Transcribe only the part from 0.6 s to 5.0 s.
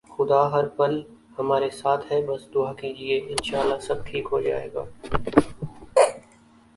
پل ہمارے ساتھ ہے بس دعا کیجئے، انشاءاللہ سب ٹھیک ہوجائےگا